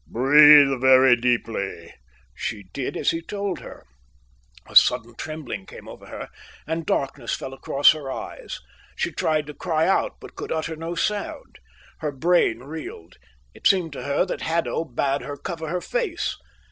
[0.07, 1.93] "Breathe very deeply."
[2.33, 3.85] She did as he told her.
[4.67, 6.29] A sudden trembling came over her,
[6.65, 8.57] and darkness fell across her eyes.
[8.95, 11.59] She tried to cry out, but could utter no sound.
[11.99, 13.17] Her brain reeled.
[13.53, 16.35] It seemed to her that Haddo bade her cover her face.